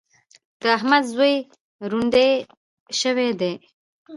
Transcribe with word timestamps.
د 0.61 0.63
احمد 0.77 1.03
زوی 1.13 1.35
روندی 1.91 2.31
شوی 2.99 3.29
دی. 3.39 3.53